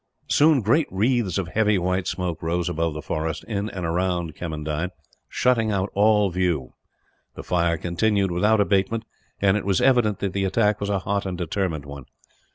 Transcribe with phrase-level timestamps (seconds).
[0.29, 4.89] Soon great wreaths of heavy white smoke rose above the forest, in and around Kemmendine,
[5.29, 6.73] shutting out all view.
[7.35, 9.05] The fire continued without abatement,
[9.39, 12.05] and it was evident that the attack was a hot and determined one.